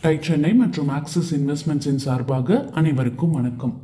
Tie 0.00 0.18
Chennai 0.20 0.54
மற்றும் 0.54 0.88
axis 0.88 1.34
இன்வெஸ்ட்மெண்ட்ஸின் 1.34 1.94
சார்பாக 1.94 2.68
அனைவருக்கும் 2.72 3.30
வணக்கம். 3.30 3.80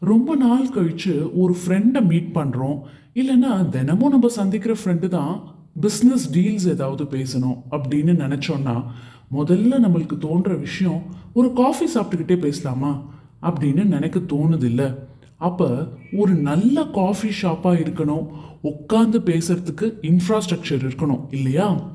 ரொம்ப 0.00 0.36
நாள் 0.36 0.70
கழித்து 0.70 1.30
ஒரு 1.34 1.56
ஃப்ரெண்டை 1.62 2.06
மீட் 2.06 2.30
பண்ணுறோம் 2.34 2.80
இல்லைன்னா 3.14 3.68
தினமும் 3.68 4.10
நம்ம 4.10 4.28
சந்திக்கிற 4.28 4.74
ஃப்ரெண்டு 4.84 5.08
தான் 5.08 5.54
பிஸ்னஸ் 5.80 6.26
டீல்ஸ் 6.32 6.68
ஏதாவது 6.68 7.04
பேசணும் 7.04 7.58
அப்படின்னு 7.70 8.14
நினச்சோன்னா 8.24 8.84
முதல்ல 9.32 9.80
நம்மளுக்கு 9.86 10.18
தோன்ற 10.18 10.54
விஷயம் 10.54 11.02
ஒரு 11.32 11.52
காஃபி 11.52 11.86
சாப்பிட்டுக்கிட்டே 11.94 12.36
பேசலாமா 12.36 13.02
அப்படின்னு 13.42 13.84
நினைக்க 13.84 14.18
தோணுதில்ல. 14.18 14.94
அப்போ 15.36 15.88
ஒரு 16.12 16.34
நல்ல 16.34 16.84
காஃபி 16.84 17.28
ஷாப்பாக 17.42 17.82
இருக்கணும். 17.86 18.26
உட்காந்து 18.62 19.18
பேசுறதுக்கு 19.30 19.88
இன்ஃப்ராஸ்ட்ரக்சர் 20.02 20.90
இருக்கணும் 20.90 21.20
இல்லையா? 21.30 21.90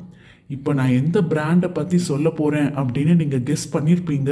இப்போ 0.56 0.72
நான் 0.80 0.98
எந்த 1.02 1.18
பிராண்டை 1.32 1.70
பற்றி 1.74 1.98
சொல்ல 2.10 2.28
போகிறேன் 2.40 2.70
அப்படின்னு 2.82 3.14
நீங்கள் 3.22 3.46
கெஸ் 3.50 3.72
பண்ணியிருப்பீங்க 3.74 4.32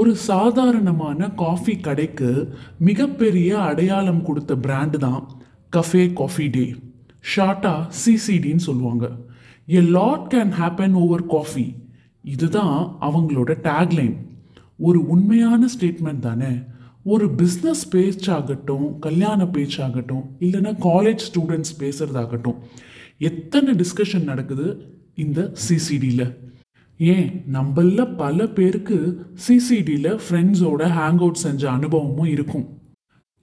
ஒரு 0.00 0.12
சாதாரணமான 0.30 1.28
காஃபி 1.42 1.74
கடைக்கு 1.86 2.30
மிகப்பெரிய 2.88 3.50
அடையாளம் 3.68 4.22
கொடுத்த 4.28 4.54
பிராண்டு 4.66 4.98
தான் 5.06 5.22
கஃபே 5.76 6.04
காஃபி 6.20 6.46
டே 6.56 6.64
ஷார்ட்டாக 7.34 7.90
சிசிடின்னு 8.00 8.66
சொல்லுவாங்க. 8.68 9.04
A 9.78 9.82
lot 9.98 10.26
can 10.34 10.52
happen 10.60 10.96
over 11.02 11.26
coffee 11.34 11.66
இதுதான் 12.34 12.76
அவங்களோட 13.08 13.52
டேக்லைன் 13.68 14.16
ஒரு 14.86 15.00
உண்மையான 15.14 15.68
ஸ்டேட்மெண்ட் 15.74 16.24
தானே. 16.28 16.52
ஒரு 17.12 17.26
பிஸ்னஸ் 17.40 17.84
பேச்சாகட்டும் 17.94 18.86
கல்யாண 19.06 19.44
பேச்சாகட்டும் 19.56 20.24
இல்லைன்னா 20.44 20.72
காலேஜ் 20.88 21.24
ஸ்டூடெண்ட்ஸ் 21.28 21.74
பேசுகிறதாகட்டும் 21.82 22.58
எத்தனை 23.30 23.72
டிஸ்கஷன் 23.82 24.30
நடக்குது? 24.32 24.66
இந்த 25.16 25.52
சிசிடியில் 25.68 26.26
ஏன்? 26.98 27.44
நம்மள 27.52 28.16
பல 28.16 28.46
பேருக்கு 28.46 29.26
சிசிடியில் 29.46 30.20
ஃப்ரெண்ட்ஸோட 30.24 30.82
ஹேங் 30.98 31.20
அவுட் 31.24 31.34
செஞ்ச 31.34 31.70
அனுபவமும் 31.70 32.26
இருக்கும். 32.26 32.78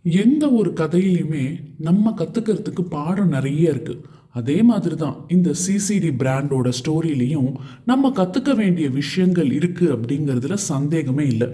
எந்த 0.01 0.51
ஒரு 0.51 0.71
கதையிலையுமே 0.71 1.59
நம்ம 1.77 2.13
கற்றுக்கிறதுக்கு 2.17 2.81
பாடம் 2.81 3.27
நிறைய 3.27 3.71
இருக்குது 3.71 4.03
அதே 4.33 4.63
மாதிரி 4.63 4.95
தான் 4.95 5.25
இந்த 5.27 5.53
சிசிடி 5.67 6.11
பிராண்டோட 6.21 6.71
ஸ்டோரியிலையும் 6.79 7.53
நம்ம 7.85 8.09
கற்றுக்க 8.09 8.55
வேண்டிய 8.55 8.89
விஷயங்கள் 8.89 9.49
இருக்குது 9.49 9.93
அப்படிங்கிறதுல 9.95 10.53
சந்தேகமே 10.53 11.27
இல்லை. 11.27 11.47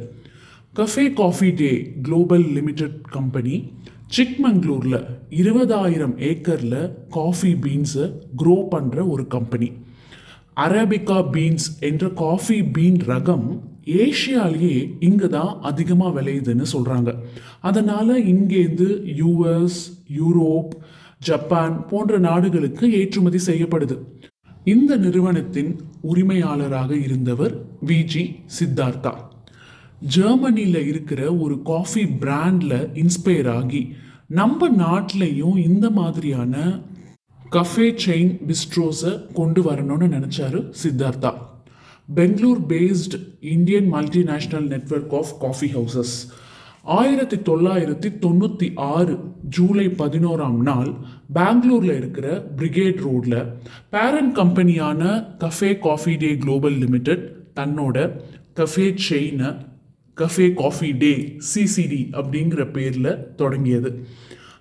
Cafe 0.76 1.14
coffee 1.14 1.52
day 1.52 1.92
global 2.02 2.46
limited 2.48 3.02
company 3.02 3.72
சிக்மங்களூரில் 4.18 5.06
இருபதாயிரம் 5.30 6.18
ஏக்கரில் 6.18 6.94
காஃபி 7.10 7.54
பீன்ஸை 7.54 8.14
க்ரோ 8.38 8.68
பண்ணுற 8.72 9.10
ஒரு 9.10 9.28
கம்பெனி 9.28 9.72
அரேபிகா 10.58 11.18
பீன்ஸ் 11.32 11.68
என்ற 11.80 12.10
காஃபி 12.10 12.62
பீன் 12.76 13.00
ரகம் 13.08 13.48
ஏஷியாலேயே 13.86 14.78
இங்கே 15.00 15.28
தான் 15.28 15.52
அதிகமாக 15.62 16.22
விளையுதுன்னு 16.22 16.66
சொல்கிறாங்க 16.74 17.10
அதனால் 17.62 18.14
இங்கேருந்து 18.34 18.88
யூஎஸ் 19.22 19.80
யூரோப் 20.20 20.72
ஜப்பான் 21.20 21.86
போன்ற 21.86 22.18
நாடுகளுக்கு 22.18 22.86
ஏற்றுமதி 22.92 23.40
செய்யப்படுது. 23.46 23.96
இந்த 24.64 24.98
நிறுவனத்தின் 24.98 25.72
உரிமையாளராக 26.02 26.92
இருந்தவர் 26.98 27.54
விஜி 27.86 28.24
சித்தார்த்தா. 28.60 29.14
ஜெர்மனியில் 30.16 30.88
இருக்கிற 30.88 31.22
ஒரு 31.36 31.62
காஃபி 31.62 32.06
பிராண்டில் 32.06 32.80
இன்ஸ்பயர் 33.04 33.52
ஆகி 33.52 33.82
நம்ம 34.28 34.70
நாட்டிலையும் 34.70 35.58
இந்த 35.58 35.90
மாதிரியான 35.90 36.56
கஃபே 37.52 37.88
செயின் 38.06 38.32
பிஸ்ட்ரோஸை 38.48 39.32
கொண்டு 39.34 39.62
வரணும்னு 39.62 40.08
நினச்சாரு 40.16 40.74
Siddhartha. 40.84 41.32
Bangalore 42.16 42.62
based 42.62 43.16
Indian 43.40 43.94
multinational 43.94 44.68
network 44.68 45.14
of 45.14 45.32
coffee 45.40 45.68
houses 45.68 46.14
ஆயிரத்தி 46.84 47.38
தொள்ளாயிரத்தி 47.38 48.10
தொண்ணூற்றி 48.22 48.72
ஆறு 48.76 49.20
ஜூலை 49.50 49.88
பதினோராம் 49.88 50.60
நாள் 50.60 50.94
பெங்களூரில் 51.34 51.96
இருக்கிற 51.98 52.28
பிரிகேட் 52.58 53.02
ரோடில் 53.06 53.40
parent 53.90 54.36
கம்பெனியான 54.36 55.02
cafe 55.40 55.80
coffee 55.80 56.16
day 56.16 56.38
global 56.38 56.78
limited 56.78 57.26
தன்னோட 57.56 58.12
கஃபே 58.56 58.88
செயினை 59.10 59.50
கஃபே 60.18 60.54
காஃபி 60.54 60.92
டே 60.92 61.38
சிசிடி 61.54 62.02
அப்படிங்கிற 62.12 62.72
பேரில் 62.72 63.12
தொடங்கியது. 63.36 64.06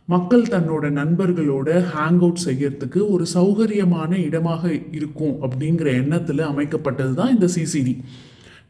மக்கள் 0.08 0.50
தன்னோட 0.50 0.84
நண்பர்களோட 0.96 1.68
ஹேங் 1.88 2.20
அவுட் 2.20 2.42
செய்யறதுக்கு 2.42 3.00
ஒரு 3.08 3.24
சௌகரியமான 3.32 4.12
இடமாக 4.18 4.62
இருக்கும் 4.92 5.34
அப்படிங்கிற 5.42 5.88
எண்ணத்தில் 5.94 6.42
அமைக்கப்பட்டது 6.44 7.14
தான் 7.14 7.32
இந்த 7.32 7.46
சிசிடி 7.54 7.94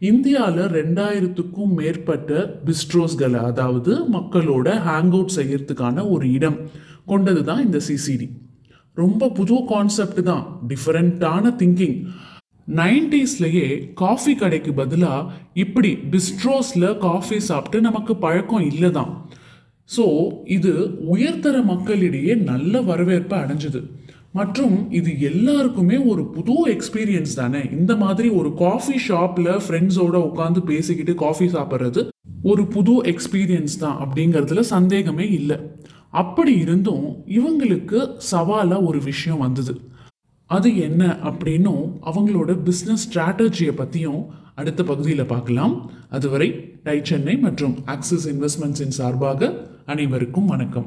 இந்தியாவில் 0.02 0.72
ரெண்டாயிரத்துக்கும் 0.72 1.74
மேற்பட்ட 1.74 2.40
பிஸ்ட்ரோஸ்களை 2.64 3.42
அதாவது 3.42 3.92
மக்களோட 4.08 4.68
ஹேங் 4.86 5.12
அவுட் 5.12 5.36
செய்யறதுக்கான 5.36 6.06
ஒரு 6.10 6.26
இடம் 6.32 6.58
கொண்டது 7.06 7.42
தான் 7.44 7.62
இந்த 7.62 7.80
சிசிடி 7.86 8.28
ரொம்ப 8.96 9.28
புது 9.30 9.56
கான்செப்ட் 9.66 10.22
தான் 10.22 10.44
டிஃப்ரெண்ட்டான 10.68 11.54
திங்கிங் 11.56 11.96
நைன்டிஸ்லேயே 12.76 13.66
காஃபி 13.94 14.32
கடைக்கு 14.36 14.72
பதிலாக 14.74 15.28
இப்படி 15.56 15.90
பிஸ்ட்ரோஸில் 16.10 16.88
காஃபி 16.98 17.38
சாப்பிட்டு 17.44 17.80
நமக்கு 17.80 18.12
பழக்கம் 18.16 18.66
இல்லை 18.66 18.90
தான் 18.90 19.12
ஸோ 19.90 20.04
இது 20.56 20.72
உயர்தர 21.14 21.56
மக்களிடையே 21.72 22.34
நல்ல 22.50 22.80
வரவேற்பை 22.82 23.36
அடைஞ்சது. 23.38 23.80
மற்றும் 24.38 24.74
இது 24.98 25.10
எல்லாருக்குமே 25.20 25.98
ஒரு 26.12 26.22
புது 26.36 26.54
எக்ஸ்பீரியன்ஸ் 26.72 27.34
தானே. 27.34 27.62
இந்த 27.78 27.92
மாதிரி 27.96 28.28
ஒரு 28.40 28.50
காஃபி 28.54 28.96
ஷாப்பில் 29.08 29.50
ஃப்ரெண்ட்ஸோட 29.64 30.16
உட்காந்து 30.30 30.62
பேசிக்கிட்டு 30.70 31.14
காஃபி 31.14 31.46
சாப்பிட்றது 31.46 32.02
ஒரு 32.42 32.64
புது 32.74 32.94
எக்ஸ்பீரியன்ஸ் 33.12 33.76
தான் 33.78 33.96
அப்படிங்கிறதுல 34.04 34.64
சந்தேகமே 34.74 35.26
இல்லை. 35.38 35.56
அப்படி 36.22 36.52
இருந்தும் 36.64 37.06
இவங்களுக்கு 37.38 38.00
சவாலாக 38.32 38.86
ஒரு 38.88 39.00
விஷயம் 39.00 39.44
வந்தது. 39.46 39.74
அது 40.50 40.68
என்ன 40.88 41.02
அப்படின்னும் 41.30 41.84
அவங்களோட 42.10 42.50
பிஸ்னஸ் 42.66 43.06
ஸ்ட்ராட்டஜியை 43.06 43.72
பற்றியும் 43.76 44.20
அடுத்த 44.60 44.82
பகுதியில் 44.82 45.30
பார்க்கலாம். 45.32 45.90
அதுவரை 46.10 46.48
டை 46.84 47.00
சென்னை 47.02 47.36
மற்றும் 47.36 47.74
ஆக்சிஸ் 47.84 48.26
இன்வெஸ்ட்மெண்ட்ஸின் 48.28 48.96
சார்பாக 48.98 49.50
அனைவருக்கும் 49.86 50.46
வணக்கம். 50.46 50.84